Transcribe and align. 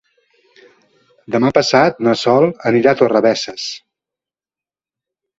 Demà 1.35 1.51
passat 1.57 1.99
na 2.07 2.15
Sol 2.21 2.45
anirà 2.69 2.93
a 2.93 2.99
Torrebesses. 3.01 3.67